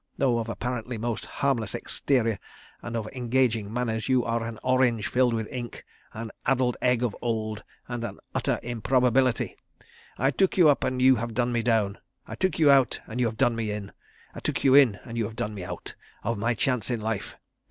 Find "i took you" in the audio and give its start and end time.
10.17-10.69, 12.25-12.71, 14.33-14.73